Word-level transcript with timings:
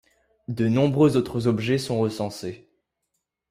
De 0.47 0.67
nombreux 0.67 1.15
autres 1.15 1.45
objets 1.45 1.77
sont 1.77 1.99
recensés. 1.99 2.67